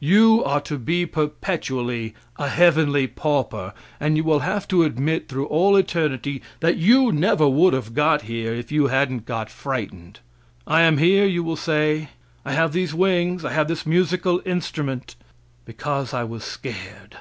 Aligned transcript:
You 0.00 0.42
are 0.42 0.60
to 0.62 0.76
be 0.76 1.06
perpetually 1.06 2.12
a 2.36 2.48
heavenly 2.48 3.06
pauper, 3.06 3.72
and 4.00 4.16
you 4.16 4.24
will 4.24 4.40
have 4.40 4.66
to 4.66 4.82
admit 4.82 5.28
through 5.28 5.46
all 5.46 5.76
eternity 5.76 6.42
that 6.58 6.78
you 6.78 7.12
never 7.12 7.48
would 7.48 7.74
have 7.74 7.94
got 7.94 8.22
here 8.22 8.52
if 8.52 8.72
you 8.72 8.88
hadn't 8.88 9.24
got 9.24 9.48
frightened. 9.50 10.18
"I 10.66 10.80
am 10.80 10.98
here," 10.98 11.26
you 11.26 11.44
will 11.44 11.54
say, 11.54 12.08
"I 12.44 12.54
have 12.54 12.72
these 12.72 12.92
wings, 12.92 13.44
I 13.44 13.52
have 13.52 13.68
this 13.68 13.86
musical 13.86 14.42
instrument, 14.44 15.14
because 15.64 16.12
I 16.12 16.24
was 16.24 16.42
scared." 16.42 17.16